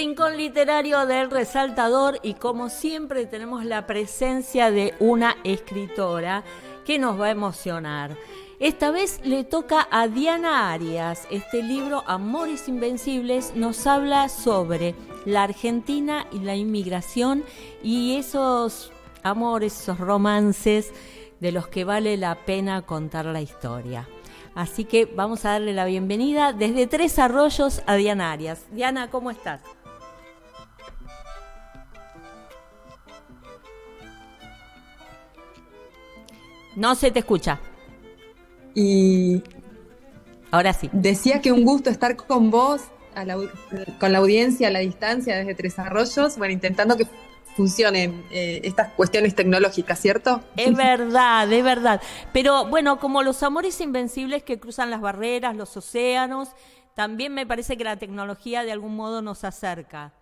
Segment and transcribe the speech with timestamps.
[0.00, 6.42] Rincón literario del resaltador y como siempre tenemos la presencia de una escritora
[6.86, 8.16] que nos va a emocionar.
[8.60, 11.28] Esta vez le toca a Diana Arias.
[11.30, 14.94] Este libro, Amores Invencibles, nos habla sobre
[15.26, 17.44] la Argentina y la inmigración
[17.82, 20.94] y esos amores, esos romances
[21.40, 24.08] de los que vale la pena contar la historia.
[24.54, 28.64] Así que vamos a darle la bienvenida desde Tres Arroyos a Diana Arias.
[28.72, 29.60] Diana, ¿cómo estás?
[36.80, 37.60] No se te escucha.
[38.74, 39.42] Y
[40.50, 40.88] ahora sí.
[40.92, 42.80] Decía que un gusto estar con vos,
[43.98, 47.06] con la audiencia a la distancia desde Tres Arroyos, bueno, intentando que
[47.54, 50.42] funcionen eh, estas cuestiones tecnológicas, ¿cierto?
[50.56, 52.00] Es verdad, es verdad.
[52.32, 56.48] Pero bueno, como los amores invencibles que cruzan las barreras, los océanos,
[56.94, 60.14] también me parece que la tecnología de algún modo nos acerca.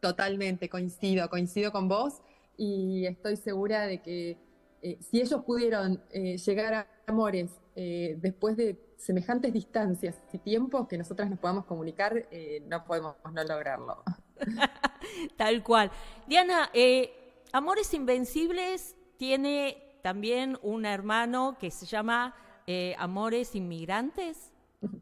[0.00, 2.20] Totalmente, coincido, coincido con vos
[2.56, 4.38] y estoy segura de que
[4.82, 10.98] eh, si ellos pudieron eh, llegar a amores después de semejantes distancias y tiempos que
[10.98, 14.02] nosotras nos podamos comunicar, eh, no podemos no lograrlo.
[15.36, 15.90] Tal cual.
[16.26, 22.34] Diana, eh, Amores Invencibles tiene también un hermano que se llama
[22.66, 24.52] eh, Amores Inmigrantes.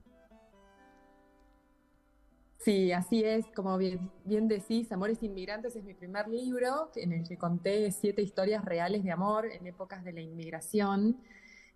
[2.67, 7.22] Sí, así es, como bien, bien, decís, Amores Inmigrantes es mi primer libro en el
[7.22, 11.17] que conté siete historias reales de amor en épocas de la inmigración.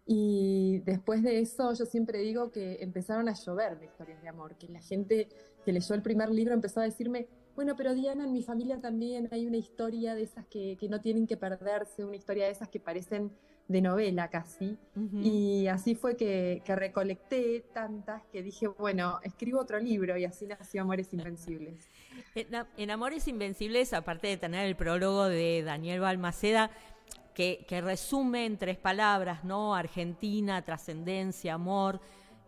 [0.05, 4.57] Y después de eso, yo siempre digo que empezaron a llover de historias de amor,
[4.57, 5.29] que la gente
[5.65, 9.29] que leyó el primer libro empezó a decirme, bueno, pero Diana, en mi familia también
[9.31, 12.69] hay una historia de esas que, que no tienen que perderse, una historia de esas
[12.69, 13.31] que parecen
[13.71, 14.77] de novela casi.
[15.23, 20.47] Y así fue que, que, recolecté tantas que dije, bueno, escribo otro libro y así
[20.47, 21.89] nació Amores Invencibles.
[22.35, 26.73] En, Amores Invencibles, aparte de tener el prólogo de Daniel Balmaceda,
[27.33, 29.75] que, resume en tres palabras, ¿no?
[29.77, 32.01] Argentina, trascendencia, amor,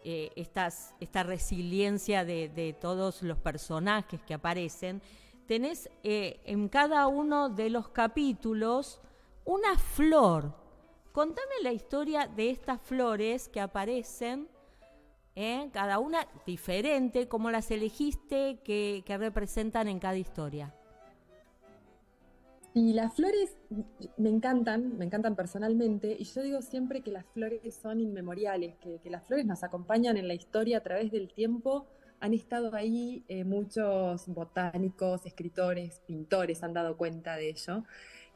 [0.04, 5.00] eh, esta resiliencia de, todos los personajes que aparecen,
[5.47, 9.00] tenés eh, en cada uno de los capítulos
[9.44, 10.61] una flor.
[11.12, 14.48] Contame la historia de estas flores que aparecen,
[15.36, 15.68] ¿eh?
[15.72, 20.74] cada una diferente, cómo las elegiste, que representan en cada historia.
[22.74, 23.58] Y las flores
[24.16, 28.98] me encantan, me encantan personalmente, y yo digo siempre que las flores son inmemoriales, que,
[29.10, 31.86] las flores nos acompañan en la historia a través del tiempo.
[32.20, 37.84] Han estado ahí eh, muchos botánicos, escritores, pintores han dado cuenta de ello.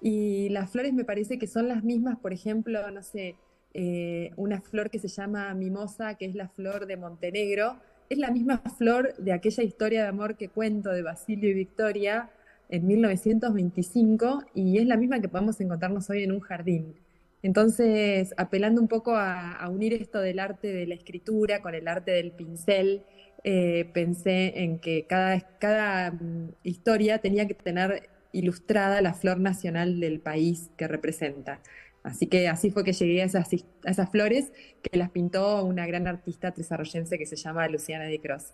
[0.01, 3.37] Y las flores me parece que son las mismas, por ejemplo, no sé,
[3.75, 7.77] eh, una flor que se llama mimosa, que es la flor de Montenegro,
[8.09, 12.31] es la misma flor de aquella historia de amor que cuento de Basilio y Victoria,
[12.69, 16.95] en 1925 y es la misma que podemos encontrarnos hoy en un jardín.
[17.43, 22.11] Entonces, apelando un poco a, unir esto del arte de la escritura con el arte
[22.11, 23.03] del pincel,
[23.45, 29.99] eh, pensé en que cada, cada mm, historia tenía que tener ilustrada la flor nacional
[30.01, 31.61] del país que representa.
[32.03, 34.53] Así que así fue que llegué a esas, flores
[34.83, 38.53] que las pintó una gran artista tresarroyense que se llama Luciana de Cross.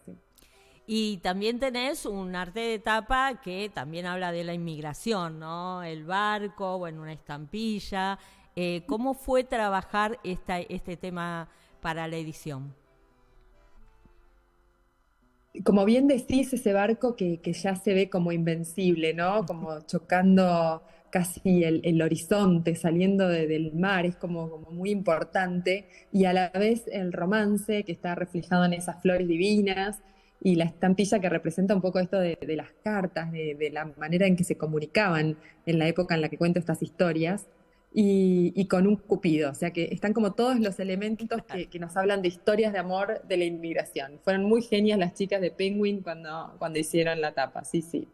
[0.87, 5.82] Y también tenés un arte de tapa que también habla de la inmigración, ¿no?
[5.82, 8.19] El barco, bueno, una estampilla.
[8.56, 11.49] Eh, ¿Cómo fue trabajar este tema
[11.81, 12.75] para la edición?
[15.64, 19.44] Como bien decís, ese barco que, ya se ve como invencible, ¿no?
[19.44, 25.87] Como chocando casi el, horizonte, saliendo del mar, es como, como, muy importante.
[26.10, 30.00] Y a la vez el romance que está reflejado en esas flores divinas,
[30.44, 34.37] y la estampilla que representa un poco esto de, las cartas, de, la manera en
[34.37, 37.46] que se comunicaban en la época en la que cuento estas historias,
[37.94, 41.28] y, con un cupido, o sea que están como todos los elementos
[41.70, 44.18] que, nos hablan de historias de amor de la inmigración.
[44.24, 48.08] Fueron muy genias las chicas de Penguin cuando, cuando hicieron la tapa, sí, sí.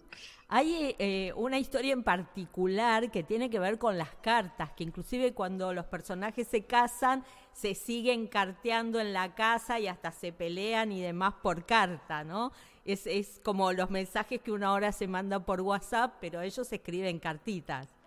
[0.50, 5.34] Hay eh, una historia en particular que tiene que ver con las cartas, que inclusive
[5.34, 7.22] cuando los personajes se casan,
[7.52, 12.52] se siguen carteando en la casa y hasta se pelean y demás por carta, ¿no?
[12.86, 17.18] Es, es como los mensajes que una hora se manda por WhatsApp, pero ellos escriben
[17.18, 17.97] cartitas.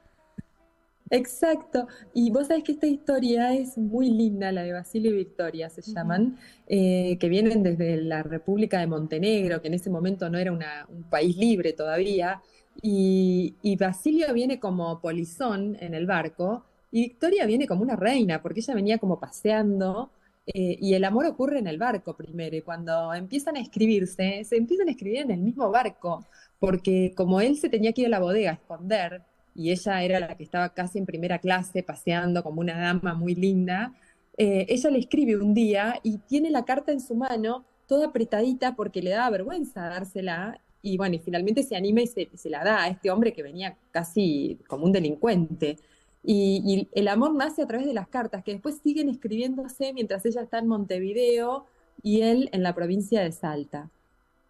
[1.13, 1.88] Exacto.
[2.13, 5.81] Y vos sabés que esta historia es muy linda, la de Basilio y Victoria se
[5.81, 6.38] llaman,
[6.68, 11.04] eh, que vienen desde la República de Montenegro, que en ese momento no era un
[11.10, 12.42] país libre todavía.
[12.81, 18.62] Y, Basilio viene como polizón en el barco y Victoria viene como una reina, porque
[18.62, 20.12] ella venía como paseando
[20.48, 24.57] Eh, y el amor ocurre en el barco primero, y cuando empiezan a escribirse, se
[24.57, 26.25] empiezan a escribir en el mismo barco,
[26.60, 29.24] porque como él se tenía que ir a la bodega a esconder,
[29.56, 33.36] y ella era la que estaba casi en primera clase, paseando como una dama muy
[33.36, 33.94] linda,
[34.38, 38.75] eh, ella le escribe un día y tiene la carta en su mano, toda apretadita
[38.75, 42.63] porque le daba vergüenza dársela, y bueno, y finalmente se anima y se, se la
[42.63, 45.77] da a este hombre que venía casi como un delincuente.
[46.24, 50.42] Y, el amor nace a través de las cartas, que después siguen escribiéndose mientras ella
[50.42, 51.65] está en Montevideo
[52.04, 53.89] y él en la provincia de Salta.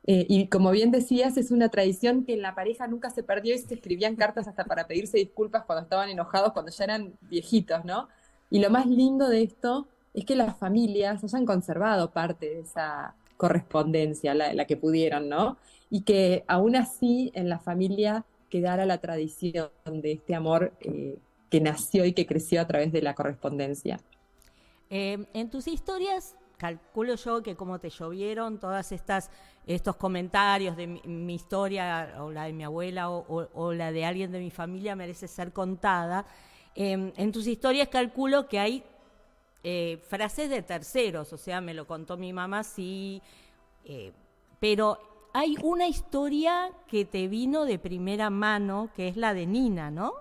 [0.07, 3.53] Eh, y como bien decías, es una tradición que en la pareja nunca se perdió
[3.53, 7.85] y se escribían cartas hasta para pedirse disculpas cuando estaban enojados, cuando ya eran viejitos,
[7.85, 8.07] ¿no?
[8.49, 13.15] Y lo más lindo de esto es que las familias hayan conservado parte de esa
[13.37, 15.57] correspondencia, la, que pudieron, ¿no?
[15.89, 21.17] Y que aún así en la familia quedara la tradición de este amor eh,
[21.49, 23.99] que nació y que creció a través de la correspondencia.
[24.89, 29.31] Eh, en tus historias, calculo yo que como te llovieron todas estas
[29.65, 34.37] estos comentarios de mi, historia o la de mi abuela o, la de alguien de
[34.39, 36.23] mi familia merece ser contada.
[36.75, 38.83] Em, en tus historias calculo que hay
[39.63, 43.23] eh, frases de terceros, o sea, me lo contó mi mamá, sí,
[43.83, 44.11] eh,
[44.59, 44.99] pero
[45.33, 50.13] hay una historia que te vino de primera mano, que es la de Nina, ¿no?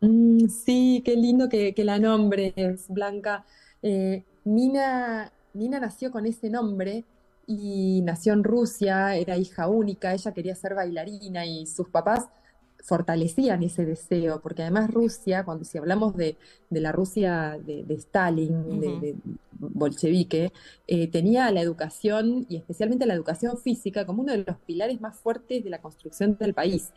[0.00, 3.44] Mm, sí, qué lindo que, la nombres, Blanca.
[3.82, 7.04] Eh, Nina, Nina nació con ese nombre
[7.46, 12.28] y nació en Rusia, era hija única, ella quería ser bailarina y sus papás
[12.82, 16.36] fortalecían ese deseo, porque además Rusia, cuando si hablamos de,
[16.70, 19.16] la Rusia de, Stalin, de,
[19.58, 20.52] bolchevique,
[20.86, 25.18] eh, tenía la educación y especialmente la educación física como uno de los pilares más
[25.18, 26.92] fuertes de la construcción del país.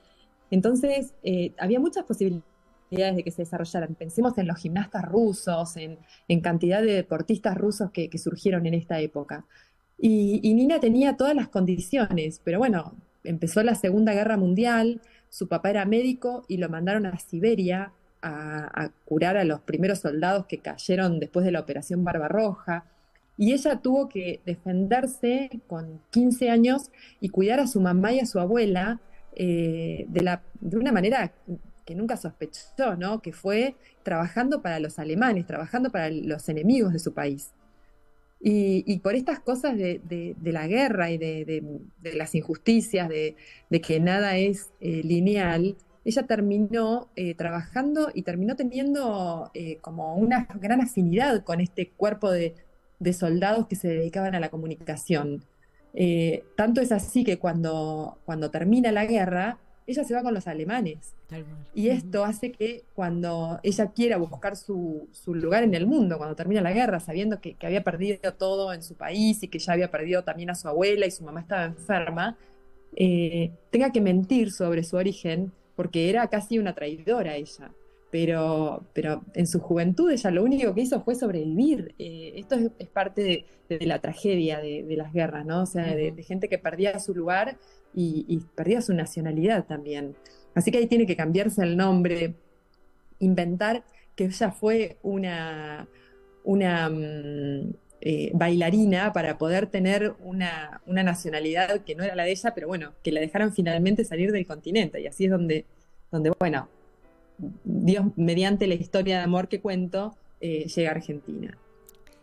[0.51, 2.50] Entonces, eh, había muchas posibilidades
[2.91, 3.95] de que se desarrollaran.
[3.95, 5.97] Pensemos en los gimnastas rusos, en,
[6.41, 9.45] cantidad de deportistas rusos que, surgieron en esta época.
[9.97, 12.93] Y, Nina tenía todas las condiciones, pero bueno,
[13.23, 14.99] empezó la Segunda Guerra Mundial,
[15.29, 19.99] su papá era médico y lo mandaron a Siberia a, a, curar a los primeros
[19.99, 22.83] soldados que cayeron después de la Operación Barbarroja.
[23.37, 26.91] Y ella tuvo que defenderse con 15 años
[27.21, 28.99] y cuidar a su mamá y a su abuela
[29.33, 31.31] eh, de, la, de una manera
[31.91, 33.21] que nunca sospechó, ¿no?
[33.21, 37.51] Que fue trabajando para los alemanes, trabajando para los enemigos de su país.
[38.39, 41.63] Y, por estas cosas de, la guerra y de,
[42.15, 43.35] las injusticias, de,
[43.81, 50.47] que nada es eh, lineal, ella terminó eh, trabajando y terminó teniendo eh, como una
[50.61, 52.55] gran afinidad con este cuerpo de,
[53.11, 55.43] soldados que se dedicaban a la comunicación.
[56.55, 59.59] tanto es así que cuando, cuando termina la guerra,
[59.91, 61.13] ella se va con los alemanes.
[61.73, 66.61] Y esto hace que cuando ella quiera buscar su, lugar en el mundo, cuando termina
[66.61, 70.23] la guerra, sabiendo que, había perdido todo en su país y que ya había perdido
[70.23, 72.37] también a su abuela y su mamá estaba enferma,
[72.95, 77.71] eh, tenga que mentir sobre su origen, porque era casi una traidora ella.
[78.11, 81.95] Pero, pero en su juventud ella lo único que hizo fue sobrevivir.
[81.97, 85.63] Eh, esto es, parte de, la tragedia de, las guerras, ¿no?
[85.63, 87.57] O sea, de, gente que perdía su lugar
[87.93, 90.15] y, perdía su nacionalidad también.
[90.53, 92.35] Así que ahí tiene que cambiarse el nombre,
[93.19, 95.87] inventar que ella fue una,
[96.43, 102.51] una mm, eh, bailarina para poder tener una, nacionalidad que no era la de ella,
[102.55, 104.99] pero bueno, que la dejaron finalmente salir del continente.
[104.99, 105.65] Y así es donde,
[106.11, 106.67] donde bueno,
[107.63, 111.57] Dios, mediante la historia de amor que cuento, eh, llega a Argentina.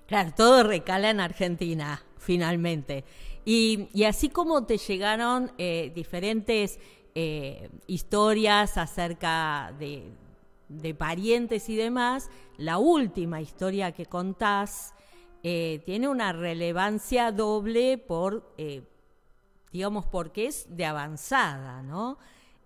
[0.06, 3.04] Claro, todo recala en Argentina, finalmente.
[3.44, 6.78] Y, así como te llegaron eh, diferentes
[7.14, 10.12] eh, historias acerca de,
[10.94, 14.94] parientes y demás, la última historia que contás
[15.40, 18.54] tiene una relevancia doble por,
[19.72, 22.18] digamos, porque es de avanzada, ¿no?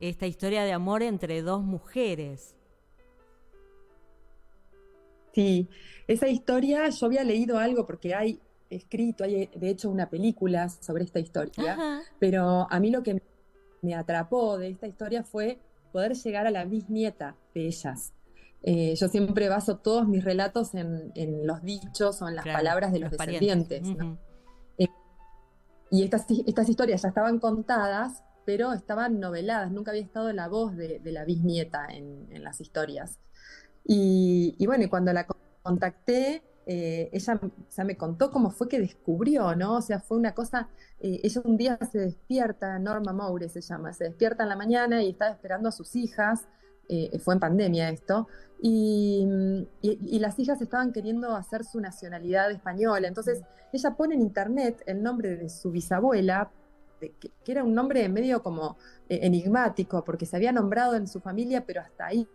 [0.03, 2.57] Esta historia de amor entre dos mujeres.
[5.33, 5.69] Sí,
[6.09, 11.05] esa historia yo había leído algo porque hay escrito, hay de hecho una película sobre
[11.05, 13.23] esta historia, pero a mí lo que
[13.81, 15.61] me atrapó de esta historia fue
[15.93, 18.13] poder llegar a la bisnieta de ellas.
[18.65, 21.13] Eh, yo siempre baso todos mis relatos en,
[21.47, 23.87] los dichos o en las palabras de los, descendientes.
[24.79, 24.89] Eh,
[25.93, 30.77] y estas, estas historias ya estaban contadas, pero estaban noveladas, nunca había estado la voz
[30.77, 33.19] de, la bisnieta en, las historias.
[33.85, 35.27] Y, y bueno, cuando la
[35.63, 37.41] contacté, eh, ella
[37.85, 39.77] me contó cómo fue que descubrió, ¿no?
[39.77, 40.69] O sea, fue una cosa,
[41.01, 45.03] eh, ella un día se despierta, Norma Moure se llama, se despierta en la mañana
[45.03, 46.47] y estaba esperando a sus hijas
[46.89, 48.29] eh, fue en pandemia esto,
[48.61, 49.27] y,
[50.21, 53.09] las hijas estaban queriendo hacer su nacionalidad española.
[53.09, 56.51] Entonces ella pone en internet el nombre de su bisabuela,
[57.11, 58.77] que, era un nombre medio como
[59.09, 62.27] eh, enigmático, porque se había nombrado en su familia, pero hasta ahí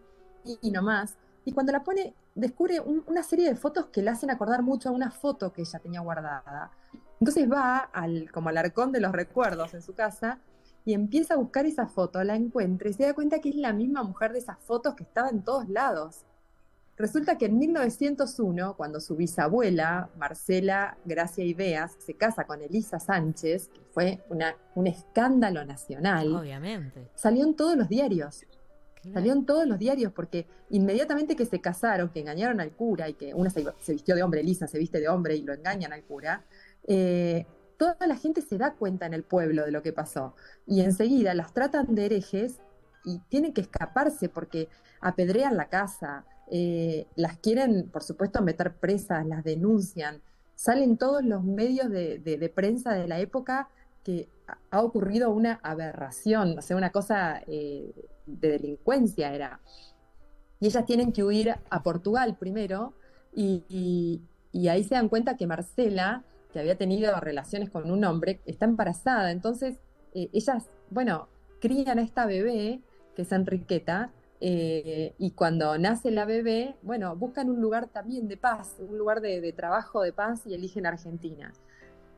[0.62, 1.18] y no más.
[1.46, 4.92] Y cuando la pone, descubre una serie de fotos que le hacen acordar mucho a
[4.92, 6.72] una foto que ella tenía guardada.
[7.20, 10.40] Entonces va al, como al arcón de los recuerdos en su casa
[10.86, 13.74] y empieza a buscar esa foto, la encuentra y se da cuenta que es la
[13.74, 16.26] misma mujer de esas fotos que estaba en todos lados.
[16.98, 23.68] Resulta que en 1901, cuando su bisabuela, Marcela Gracia Ideas, se casa con Elisa Sánchez,
[23.68, 27.08] que fue una, un escándalo nacional, Obviamente.
[27.14, 28.46] salió en todos los diarios.
[29.14, 33.14] Salió en todos los diarios porque inmediatamente que se casaron, que engañaron al cura y
[33.14, 36.04] que una se, vistió de hombre, Elisa se viste de hombre y lo engañan al
[36.04, 36.44] cura,
[36.88, 37.46] eh,
[37.78, 40.36] toda la gente se da cuenta en el pueblo de lo que pasó.
[40.66, 42.60] Y enseguida las tratan de herejes
[43.06, 44.68] y tienen que escaparse porque
[45.00, 50.22] apedrean la casa, eh, las quieren, por supuesto, meter presas, las denuncian.
[50.56, 53.70] Salen todos los medios de, prensa de la época
[54.04, 54.30] que
[54.72, 57.92] ha ocurrido una aberración, o sea, una cosa eh,
[58.26, 59.60] de delincuencia era.
[60.60, 62.94] Y ellas tienen que huir a Portugal primero
[63.36, 64.22] y,
[64.70, 69.32] ahí se dan cuenta que Marcela, que había tenido relaciones con un hombre, está embarazada.
[69.32, 69.78] Entonces,
[70.16, 71.28] eh, ellas, bueno,
[71.60, 72.82] crían a esta bebé,
[73.16, 78.38] que es Enriqueta, eh, y cuando nace la bebé, bueno, buscan un lugar también de
[78.38, 81.54] paz, un lugar de, trabajo de paz y eligen Argentina.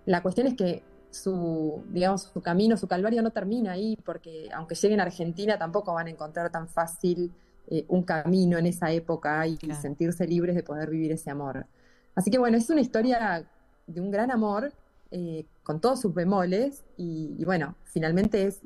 [0.05, 4.75] La cuestión es que su, digamos, su camino, su calvario no termina ahí, porque aunque
[4.75, 7.31] lleguen a Argentina tampoco van a encontrar tan fácil
[7.67, 11.67] eh, un camino en esa época y sentirse libres de poder vivir ese amor.
[12.15, 13.47] Así que bueno, es una historia
[13.87, 14.73] de un gran amor,
[15.11, 18.61] eh, con todos sus bemoles, y, bueno, finalmente es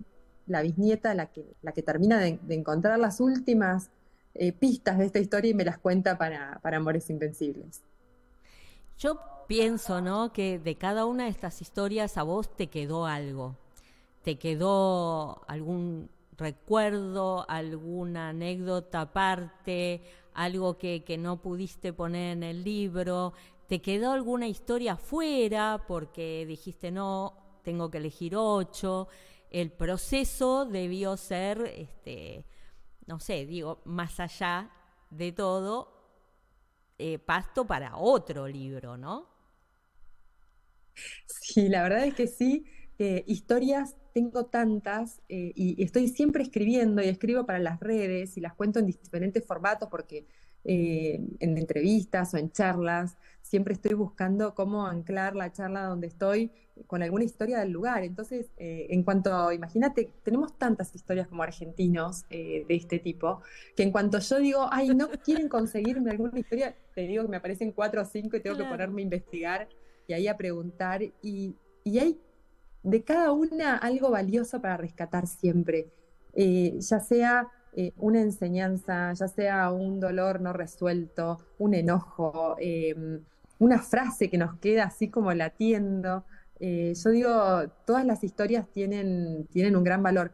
[0.47, 3.89] la bisnieta la que, la que termina de, encontrar las últimas
[4.35, 7.81] eh, pistas de esta historia y me las cuenta para, para Amores Invencibles.
[8.97, 10.33] Yo pienso, ¿no?
[10.33, 13.55] Que de cada una de estas historias a vos te quedó algo.
[14.23, 20.01] Te quedó algún recuerdo, alguna anécdota aparte,
[20.33, 23.33] algo que, que no pudiste poner en el libro.
[23.67, 27.33] ¿Te quedó alguna historia fuera porque dijiste no,
[27.63, 29.07] tengo que elegir ocho?
[29.53, 32.45] El proceso debió ser, este,
[33.05, 34.69] no sé, digo, más allá
[35.10, 35.93] de todo,
[36.98, 39.29] eh, pasto para otro libro, ¿no?
[41.25, 42.65] Sí, la verdad es que sí.
[43.25, 48.53] Historias tengo tantas eh, y, estoy siempre escribiendo y escribo para las redes y las
[48.53, 50.27] cuento en diferentes formatos porque
[50.65, 53.17] en entrevistas o en charlas
[53.53, 56.50] siempre estoy buscando cómo anclar la charla donde estoy
[56.88, 58.03] con alguna historia del lugar.
[58.03, 63.41] Entonces, eh, en cuanto, imagínate, tenemos tantas historias como argentinos eh, de este tipo,
[63.75, 67.38] que en cuanto yo digo, ay, no quieren conseguirme alguna historia, te digo que me
[67.38, 69.70] aparecen cuatro o cinco y tengo que ponerme a investigar
[70.08, 71.03] y ahí a preguntar.
[71.22, 71.55] Y,
[71.86, 72.20] hay
[72.82, 75.91] de cada una algo valioso para rescatar siempre,
[76.34, 77.51] eh, ya sea
[77.98, 82.56] una enseñanza, ya sea un dolor no resuelto, un enojo,
[83.63, 86.25] una frase que nos queda así como latiendo.
[86.60, 90.34] Eh, yo digo, todas las historias tienen, tienen un gran valor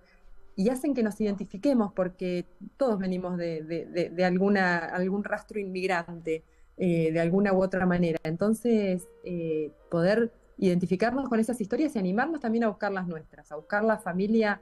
[0.55, 6.43] y hacen que nos identifiquemos porque todos venimos de, alguna, algún rastro inmigrante,
[6.77, 8.19] eh, de alguna u otra manera.
[8.24, 13.55] Entonces, eh, poder identificarnos con esas historias y animarnos también a buscar las nuestras, a
[13.55, 14.62] buscar la familia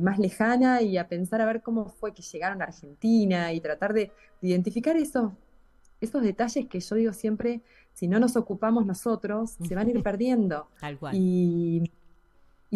[0.00, 3.92] más lejana y a pensar a ver cómo fue que llegaron a Argentina y tratar
[3.92, 5.32] de, identificar esos,
[6.00, 7.62] esos detalles que yo digo siempre
[7.96, 10.68] si no nos ocupamos nosotros, se van a ir perdiendo.
[10.78, 11.14] Tal cual.
[11.16, 11.90] Y,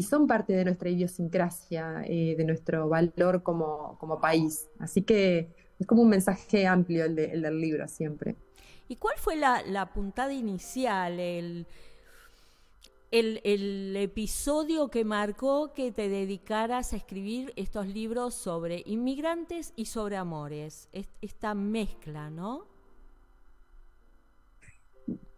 [0.01, 4.67] son parte de nuestra idiosincrasia, eh, de nuestro valor como, país.
[4.79, 8.35] Así que es como un mensaje amplio el, del libro siempre.
[8.89, 11.67] ¿Y cuál fue la, puntada inicial, el,
[13.11, 20.17] el, episodio que marcó que te dedicaras a escribir estos libros sobre inmigrantes y sobre
[20.17, 20.89] amores?
[21.21, 22.69] esta mezcla, ¿no?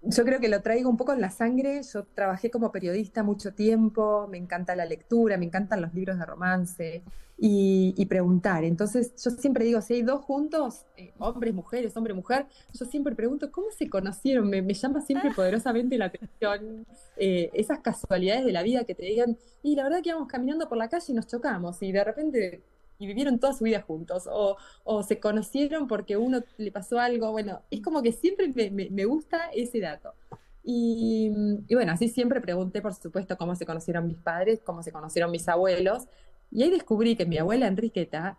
[0.05, 1.81] yo creo que lo traigo un poco en la sangre.
[1.83, 6.27] Yo trabajé como periodista mucho tiempo, me encanta la lectura, me encantan los libros de
[6.27, 7.03] romance
[7.45, 8.63] y, preguntar.
[8.63, 13.17] Entonces, yo siempre digo, si hay dos juntos, eh, hombres, mujeres, hombre, mujer, yo siempre
[13.17, 14.49] pregunto, ¿cómo se conocieron?
[14.49, 15.33] Me, llama siempre ah.
[15.35, 20.03] poderosamente la atención eh, esas casualidades de la vida que te digan, y la verdad
[20.03, 22.63] que íbamos caminando por la calle y nos chocamos y de repente
[22.99, 27.33] y vivieron toda su vida juntos, o, o, se conocieron porque uno le pasó algo,
[27.33, 30.15] bueno, es como que siempre me, me, gusta ese dato.
[30.63, 31.33] Y,
[31.67, 35.33] y, bueno, así siempre pregunté, por supuesto, cómo se conocieron mis padres, cómo se conocieron
[35.33, 36.07] mis abuelos,
[36.53, 38.39] y ahí descubrí que mi abuela Enriqueta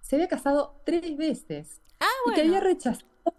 [0.00, 1.80] se había casado tres veces.
[2.00, 3.10] Ah, Y que había rechazado.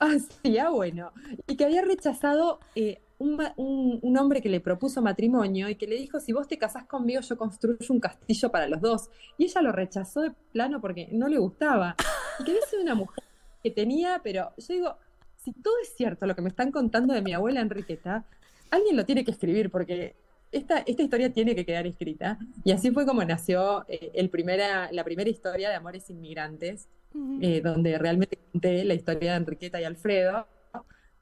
[0.00, 1.10] Ah, sí, ah, bueno.
[1.48, 5.88] Y que había rechazado eh, un, un, un, hombre que le propuso matrimonio y que
[5.88, 9.10] le dijo: Si vos te casás conmigo, yo construyo un castillo para los dos.
[9.38, 11.96] Y ella lo rechazó de plano porque no le gustaba.
[12.38, 13.24] Y que había sido una mujer
[13.60, 14.96] que tenía, pero yo digo:
[15.36, 18.24] Si todo es cierto lo que me están contando de mi abuela Enriqueta,
[18.70, 20.14] alguien lo tiene que escribir porque
[20.52, 22.38] esta, esta, historia tiene que quedar escrita.
[22.64, 27.18] Y así fue como nació eh, el primera, la primera historia de Amores Inmigrantes, uh
[27.18, 27.38] -huh.
[27.42, 30.46] eh, donde realmente conté la historia de Enriqueta y Alfredo.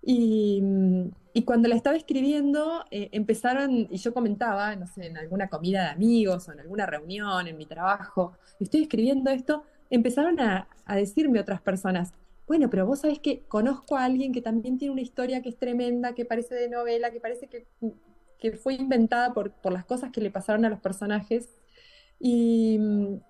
[0.03, 0.63] Y,
[1.33, 5.83] y cuando la estaba escribiendo, eh, empezaron, y yo comentaba, no sé, en alguna comida
[5.83, 10.97] de amigos o en alguna reunión, en mi trabajo, estoy escribiendo esto, empezaron a, a
[10.97, 12.15] decirme otras personas,
[12.47, 15.57] bueno, pero vos sabés que conozco a alguien que también tiene una historia que es
[15.57, 17.67] tremenda, que parece de novela, que parece que
[18.39, 21.49] que fue inventada por, por, las cosas que le pasaron a los personajes.
[22.19, 22.79] Y,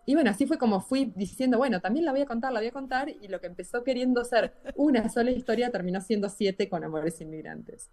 [0.04, 2.68] y, bueno, así fue como fui diciendo, bueno, también la voy a contar, la voy
[2.68, 6.84] a contar, y lo que empezó queriendo ser una sola historia terminó siendo siete con
[6.84, 7.90] Amores Inmigrantes.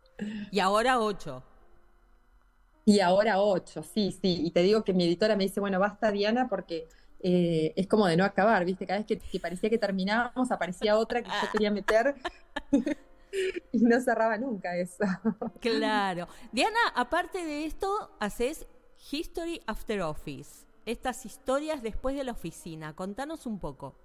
[0.51, 1.43] Y ahora ocho.
[2.85, 4.41] Y ahora ocho, sí, sí.
[4.43, 6.87] Y te digo que mi editora me dice, bueno, basta Diana, porque
[7.21, 8.85] eh, es como de no acabar, ¿viste?
[8.85, 12.15] Cada vez que, que parecía que terminábamos, aparecía otra que yo quería meter.
[13.71, 15.03] y no cerraba nunca eso.
[15.59, 16.27] Claro.
[16.51, 18.67] Diana, aparte de esto, haces
[19.11, 22.95] History After Office, estas historias después de la oficina.
[22.95, 23.95] Contanos un poco.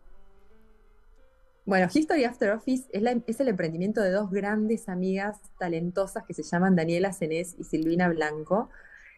[1.65, 6.33] Bueno, History After Office es, la, es, el emprendimiento de dos grandes amigas talentosas que
[6.33, 8.71] se llaman Daniela Cenés y Silvina Blanco.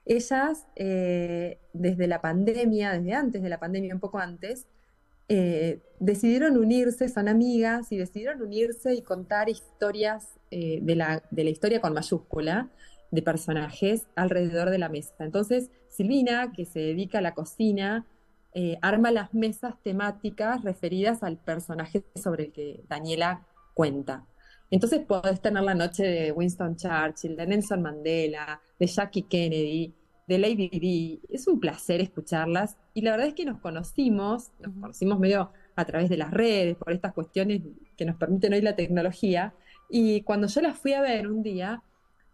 [0.05, 4.67] Ellas, eh, desde la pandemia, desde antes de la pandemia, un poco antes,
[5.33, 11.45] eh, decidieron unirse, son amigas, y decidieron unirse y contar historias eh, de, la, de,
[11.45, 12.69] la, historia con mayúscula,
[13.13, 15.15] de personajes alrededor de la mesa.
[15.21, 18.07] Entonces, Silvina, que se dedica a la cocina,
[18.55, 24.27] eh, arma las mesas temáticas referidas al personaje sobre el que Daniela cuenta.
[24.73, 29.95] Entonces podés tener la noche de Winston Churchill, de Nelson Mandela, de Jackie Kennedy,
[30.31, 31.21] de Lady Di.
[31.29, 35.85] Es un placer escucharlas y la verdad es que nos conocimos, nos conocimos medio a
[35.85, 37.63] través de las redes, por estas cuestiones
[37.97, 39.53] que nos permiten hoy la tecnología.
[39.89, 41.83] Y cuando yo las fui a ver un día,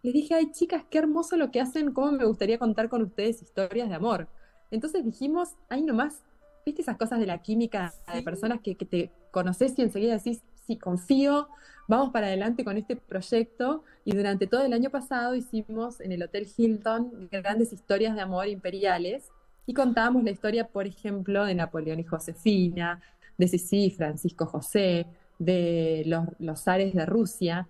[0.03, 3.41] les dije, ay chicas, qué hermoso lo que hacen, cómo me gustaría contar con ustedes
[3.41, 4.29] historias de amor.
[4.71, 6.23] Entonces dijimos, ahí nomás,
[6.67, 8.19] viste esas cosas de la química, sí.
[8.19, 11.49] de personas que, que, te conoces y enseguida decís, sí, confío,
[11.89, 13.85] vamos para adelante con este proyecto.
[14.05, 18.49] Y durante todo el año pasado hicimos en el Hotel Hilton grandes historias de amor
[18.49, 19.31] imperiales
[19.67, 23.01] y contábamos la historia, por ejemplo, de Napoleón y Josefina,
[23.37, 25.07] de Sisi y Francisco José,
[25.39, 27.69] de los, los zares de Rusia,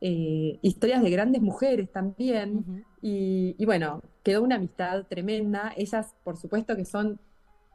[0.00, 2.56] eh, historias de grandes mujeres también.
[2.56, 2.84] Uh -huh.
[3.02, 5.72] y, y, bueno, quedó una amistad tremenda.
[5.76, 7.20] Ellas, por supuesto, que son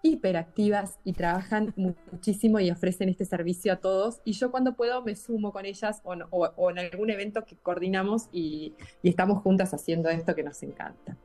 [0.01, 4.21] hiperactivas y trabajan muchísimo y ofrecen este servicio a todos.
[4.25, 7.55] Y yo cuando puedo me sumo con ellas o, o, o en algún evento que
[7.57, 11.17] coordinamos y, y estamos juntas haciendo esto que nos encanta.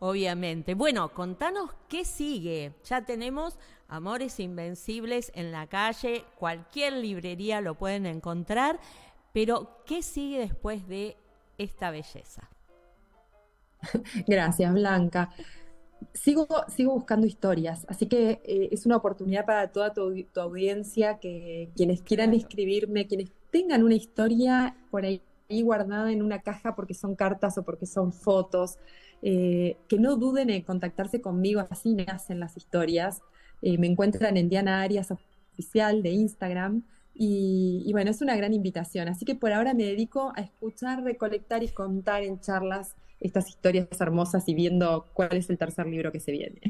[0.00, 0.74] Obviamente.
[0.74, 2.72] Bueno, contanos qué sigue.
[2.84, 8.78] Ya tenemos Amores Invencibles en la calle, cualquier librería lo pueden encontrar,
[9.32, 11.16] pero ¿qué sigue después de
[11.56, 12.50] esta belleza?
[14.26, 15.30] Gracias, Blanca.
[16.14, 21.18] Sigo, sigo buscando historias, así que eh, es una oportunidad para toda tu, tu audiencia,
[21.18, 22.42] que quienes quieran claro.
[22.42, 25.22] escribirme, quienes tengan una historia por ahí
[25.62, 28.78] guardada en una caja porque son cartas o porque son fotos,
[29.22, 33.20] eh, que no duden en contactarse conmigo, así nacen las historias.
[33.62, 36.84] Eh, me encuentran en Diana Arias Oficial de Instagram.
[37.14, 39.08] Y, y, bueno, es una gran invitación.
[39.08, 43.88] Así que por ahora me dedico a escuchar, recolectar y contar en charlas estas historias
[44.00, 46.60] hermosas y viendo cuál es el tercer libro que se viene.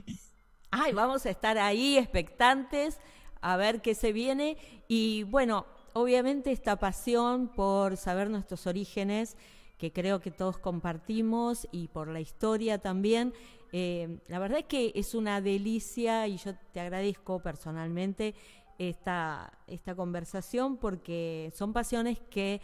[0.70, 2.98] Ay, vamos a estar ahí expectantes
[3.40, 4.56] a ver qué se viene.
[4.86, 9.36] Y bueno, obviamente esta pasión por saber nuestros orígenes
[9.78, 13.32] que creo que todos compartimos y por la historia también.
[13.72, 18.34] Eh, la verdad es que es una delicia y yo te agradezco personalmente
[18.78, 22.60] esta, esta conversación porque son pasiones que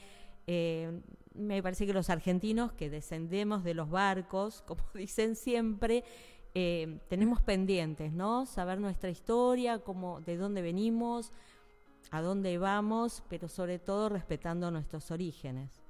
[0.46, 1.00] eh,
[1.34, 6.04] me parece que los argentinos que descendemos de los barcos, como dicen siempre,
[6.54, 8.46] eh, tenemos pendientes, ¿no?
[8.46, 11.32] Saber nuestra historia, cómo, de dónde venimos,
[12.10, 15.84] a dónde vamos, pero sobre todo respetando nuestros orígenes.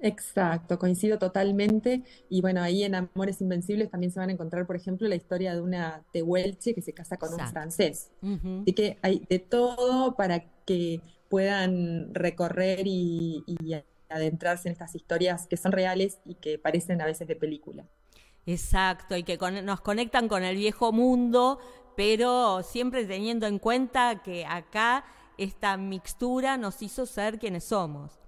[0.00, 2.02] Exacto, coincido totalmente.
[2.28, 5.54] Y bueno, ahí en Amores Invencibles también se van a encontrar, por ejemplo, la historia
[5.54, 7.46] de una tehuelche que se casa con Exacto.
[7.46, 8.10] un francés.
[8.20, 8.62] Uh -huh.
[8.62, 11.00] Así que hay de todo para que
[11.34, 13.74] puedan recorrer y, y
[14.08, 17.84] adentrarse en estas historias que son reales y que parecen a veces de película.
[18.46, 21.58] Exacto, y que con, nos conectan con el viejo mundo,
[21.96, 25.04] pero siempre teniendo en cuenta que acá
[25.38, 28.20] esta mixtura nos hizo ser quienes somos.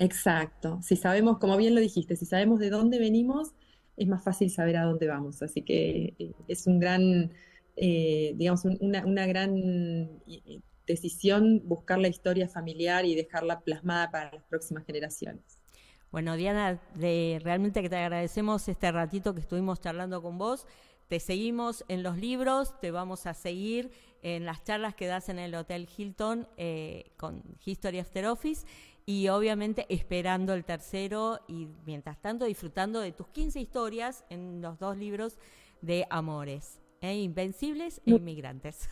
[0.00, 0.80] Exacto.
[0.82, 3.52] Si sabemos, como bien lo dijiste, si sabemos de dónde venimos,
[3.96, 5.42] es más fácil saber a dónde vamos.
[5.42, 7.30] Así que eh, es un gran,
[7.76, 9.54] eh, digamos, una, una, gran
[10.26, 10.60] eh,
[10.90, 15.58] decisión buscar la historia familiar y dejarla plasmada para las próximas generaciones.
[16.10, 20.66] Bueno, Diana, de, realmente que te agradecemos este ratito que estuvimos charlando con vos.
[21.08, 23.90] Te seguimos en los libros, te vamos a seguir
[24.22, 28.66] en las charlas que das en el Hotel Hilton eh, con History After Office
[29.06, 34.78] y obviamente esperando el tercero y mientras tanto disfrutando de tus 15 historias en los
[34.78, 35.38] dos libros
[35.80, 37.14] de amores, ¿eh?
[37.14, 38.88] Invencibles e Inmigrantes.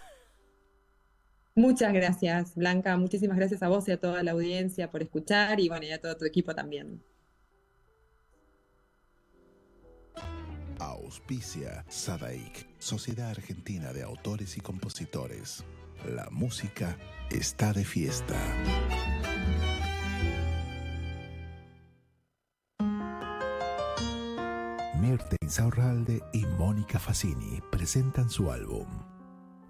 [1.58, 2.96] Muchas gracias, Blanca.
[2.96, 6.00] Muchísimas gracias a vos y a toda la audiencia por escuchar y bueno, y a
[6.00, 7.02] todo tu equipo también.
[10.78, 15.64] Auspicia Sadaik, Sociedad Argentina de Autores y Compositores.
[16.06, 16.96] La música
[17.28, 18.36] está de fiesta.
[25.00, 28.86] Mirte Insaurralde y Mónica Facini presentan su álbum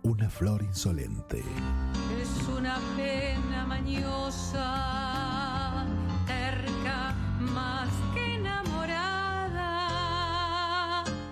[0.02, 1.42] Una flor insolente.
[2.20, 4.64] Es una pena mañosa,
[6.26, 9.54] terca, más que enamorada.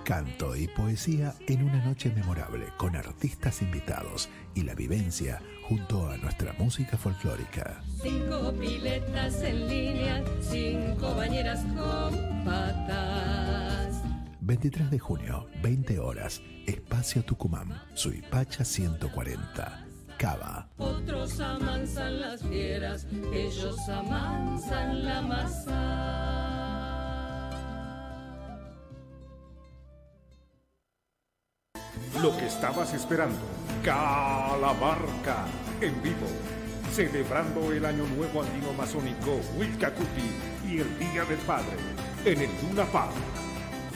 [0.05, 6.17] Canto y poesía en una noche memorable con artistas invitados y la vivencia junto a
[6.17, 7.83] nuestra música folclórica.
[8.03, 13.76] Cinco piletas en línea, cinco bañeras con patas.
[14.47, 19.83] 23 de junio, 20 horas, Espacio Tucumán, Suipacha 140.
[20.19, 20.69] Cava.
[20.79, 26.23] Otros amansan las fieras, ellos amansan la masa.
[32.23, 33.37] Lo que estabas esperando,
[33.83, 35.45] Calamarca,
[35.81, 36.29] en vivo,
[36.93, 40.31] celebrando el Año Nuevo Andino Masónico Wilcacuti
[40.67, 41.77] y el Día del Padre,
[42.25, 43.13] en el Luna Park.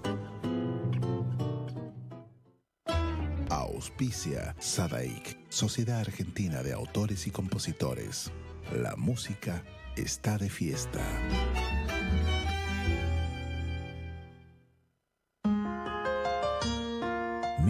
[3.49, 8.31] Auspicia Sadaik, Sociedad Argentina de Autores y Compositores.
[8.73, 9.65] La música
[9.97, 11.01] está de fiesta.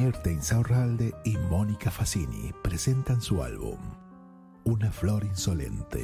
[0.03, 3.77] Mirta Insaurralde y Mónica Facini presentan su álbum
[4.63, 6.03] Una flor insolente.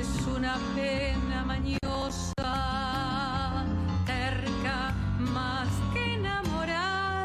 [0.00, 2.36] Es una pena mañosa,
[4.06, 7.24] terca, más que enamorada.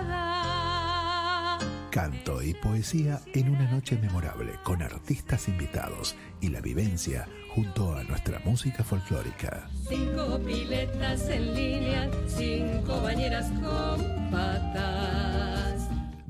[1.91, 8.03] Canto y poesía en una noche memorable con artistas invitados y la vivencia junto a
[8.03, 9.69] nuestra música folclórica.
[9.88, 15.53] Cinco piletas en línea, cinco bañeras con patas.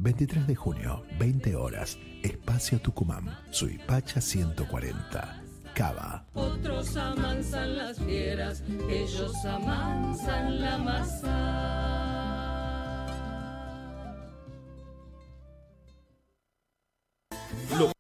[0.04, 5.42] 23 de junio, 20 horas, Espacio Tucumán, Suipacha 140,
[5.74, 6.26] Cava.
[6.34, 11.94] Otros amansan las fieras, ellos amansan la masa.
[17.80, 17.93] Lo